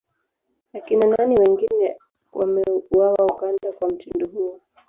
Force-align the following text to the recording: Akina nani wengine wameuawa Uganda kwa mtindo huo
Akina 0.73 1.07
nani 1.07 1.35
wengine 1.39 1.97
wameuawa 2.33 3.25
Uganda 3.35 3.71
kwa 3.71 3.89
mtindo 3.89 4.27
huo 4.27 4.61